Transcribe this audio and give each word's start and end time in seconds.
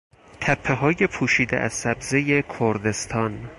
تپههای 0.41 1.07
پوشیده 1.07 1.57
از 1.59 1.73
سبزهی 1.73 2.43
کردستان 2.59 3.49